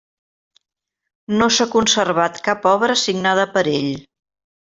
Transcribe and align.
No 1.41 1.49
s'ha 1.57 1.67
conservat 1.75 2.41
cap 2.49 2.67
obra 2.73 2.97
signada 3.05 3.47
per 3.59 3.67
ell. 3.77 3.93